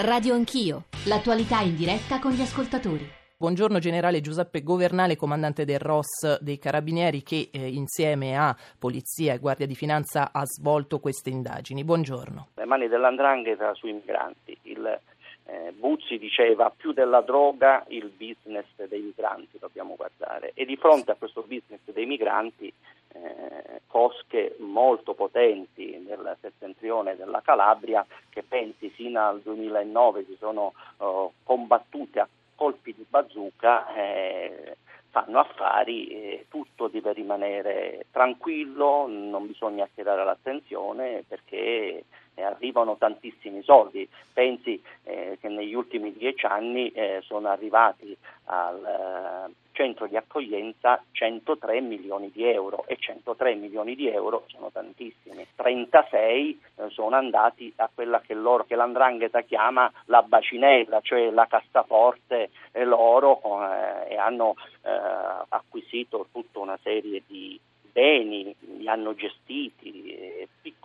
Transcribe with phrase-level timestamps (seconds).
[0.00, 3.04] Radio Anch'io, l'attualità in diretta con gli ascoltatori.
[3.36, 9.38] Buongiorno generale Giuseppe Governale, comandante del ROS dei Carabinieri che eh, insieme a Polizia e
[9.38, 11.82] Guardia di Finanza ha svolto queste indagini.
[11.82, 12.50] Buongiorno.
[12.54, 14.56] Le mani dell'andrangheta sui migranti.
[14.62, 15.00] Il
[15.48, 20.52] eh, Buzzi diceva più della droga il business dei migranti dobbiamo guardare.
[20.54, 22.72] E di fronte a questo business dei migranti
[23.12, 30.74] eh, cosche molto potenti nel settentrione della Calabria che pensi fino al 2009 si sono
[31.00, 34.76] eh, combattute a colpi di bazooka eh,
[35.10, 42.04] fanno affari e tutto deve rimanere tranquillo, non bisogna attirare l'attenzione perché
[42.38, 44.08] eh, arrivano tantissimi soldi.
[44.32, 51.02] Pensi eh, che negli ultimi dieci anni eh, sono arrivati al eh, centro di accoglienza
[51.12, 55.46] 103 milioni di euro e 103 milioni di euro sono tantissimi.
[55.54, 61.46] 36 eh, sono andati a quella che, loro, che l'andrangheta chiama la bacinella, cioè la
[61.46, 63.40] cassaforte e l'oro
[64.08, 64.54] e hanno
[65.48, 67.58] acquisito tutta una serie di
[67.98, 69.97] beni, li hanno gestiti,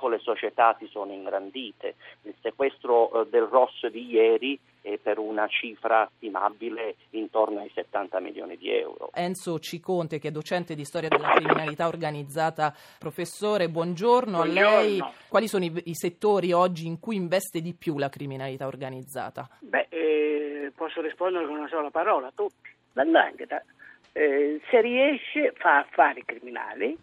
[0.04, 1.96] piccole società si sono ingrandite.
[2.24, 8.20] Il sequestro eh, del Ross di ieri è per una cifra stimabile intorno ai 70
[8.20, 9.10] milioni di euro.
[9.14, 14.68] Enzo Ciconte, che è docente di storia della criminalità organizzata, professore, buongiorno, buongiorno.
[14.68, 15.04] a lei.
[15.30, 19.48] Quali sono i, i, settori oggi in cui investe di più la criminalità organizzata?
[19.60, 22.70] Beh, eh, posso rispondere con una sola parola, tutti.
[22.96, 23.64] L'andrangheta
[24.12, 26.96] eh, se riesce fa affari criminali,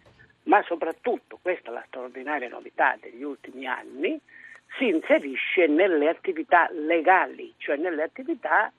[0.44, 4.18] ma soprattutto, questa è la straordinaria novità degli ultimi anni,
[4.78, 8.72] si inserisce nelle attività legali, cioè nelle attività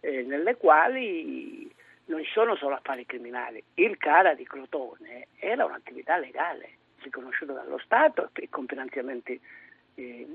[0.00, 1.70] eh, nelle quali
[2.06, 3.62] non ci sono solo affari criminali.
[3.74, 9.40] Il Cara di Crotone era un'attività legale, riconosciuta dallo Stato e con finanziamenti
[9.94, 10.26] eh,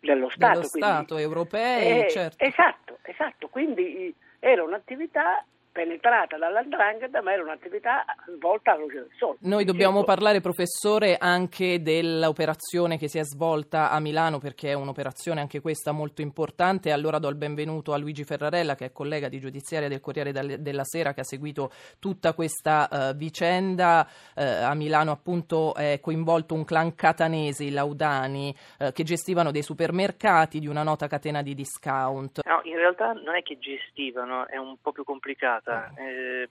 [0.00, 0.54] dello Stato.
[0.54, 2.44] Dello Stato, europei, eh, certo.
[2.44, 5.44] Esatto, esatto, quindi era un'attività
[5.76, 9.36] penetrata dall'andrangheta, ma era un'attività svolta alla luce del sole.
[9.40, 15.38] Noi dobbiamo parlare, professore, anche dell'operazione che si è svolta a Milano, perché è un'operazione
[15.38, 16.92] anche questa molto importante.
[16.92, 20.84] Allora do il benvenuto a Luigi Ferrarella, che è collega di giudiziaria del Corriere della
[20.84, 24.08] Sera, che ha seguito tutta questa uh, vicenda.
[24.34, 29.62] Uh, a Milano appunto è coinvolto un clan catanese, i Laudani, uh, che gestivano dei
[29.62, 32.40] supermercati di una nota catena di discount.
[32.46, 36.48] No, in realtà non è che gestivano, è un po' più complicato stata eh,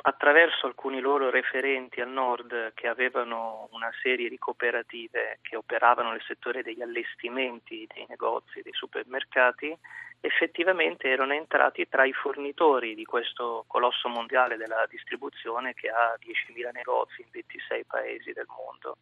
[0.00, 6.22] attraverso alcuni loro referenti al nord che avevano una serie di cooperative che operavano nel
[6.26, 9.76] settore degli allestimenti dei negozi, dei supermercati,
[10.20, 16.70] effettivamente erano entrati tra i fornitori di questo colosso mondiale della distribuzione che ha 10.000
[16.72, 18.96] negozi in 26 paesi del mondo.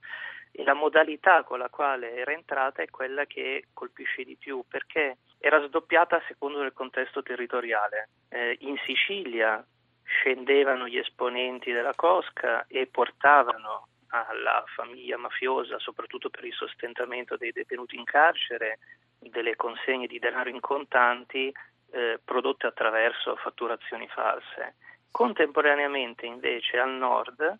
[0.51, 5.19] E la modalità con la quale era entrata è quella che colpisce di più perché
[5.39, 8.11] era sdoppiata secondo il contesto territoriale.
[8.29, 9.65] Eh, in Sicilia
[10.03, 17.53] scendevano gli esponenti della Cosca e portavano alla famiglia mafiosa, soprattutto per il sostentamento dei
[17.53, 18.79] detenuti in carcere,
[19.19, 21.53] delle consegne di denaro in contanti
[21.91, 24.77] eh, prodotte attraverso fatturazioni false.
[25.11, 27.59] Contemporaneamente invece al nord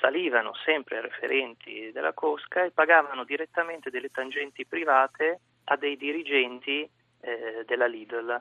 [0.00, 6.88] salivano sempre referenti della Cosca e pagavano direttamente delle tangenti private a dei dirigenti
[7.22, 8.40] eh, della Lidl,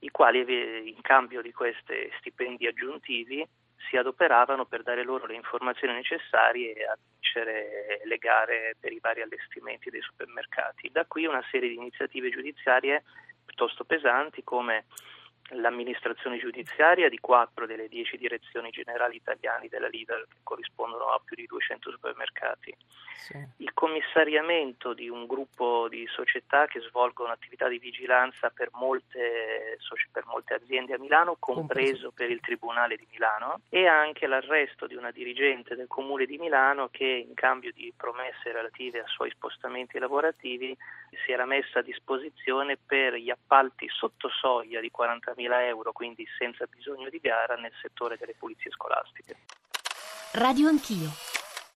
[0.00, 3.46] i quali in cambio di questi stipendi aggiuntivi
[3.88, 9.22] si adoperavano per dare loro le informazioni necessarie a vincere le gare per i vari
[9.22, 10.90] allestimenti dei supermercati.
[10.90, 13.04] Da qui una serie di iniziative giudiziarie
[13.44, 14.84] piuttosto pesanti come
[15.52, 21.36] l'amministrazione giudiziaria di quattro delle dieci direzioni generali italiane della Lidl, che corrispondono a più
[21.36, 22.74] di 200 supermercati,
[23.16, 23.46] sì.
[23.58, 29.78] il commissariamento di un gruppo di società che svolgono attività di vigilanza per molte,
[30.10, 34.94] per molte aziende a Milano, compreso per il Tribunale di Milano, e anche l'arresto di
[34.94, 39.98] una dirigente del Comune di Milano che in cambio di promesse relative ai suoi spostamenti
[39.98, 40.76] lavorativi
[41.24, 46.66] si era messa a disposizione per gli appalti sotto soglia di 40.000 euro, quindi senza
[46.66, 49.36] bisogno di gara nel settore delle pulizie scolastiche.
[50.32, 51.10] Radio Anch'io.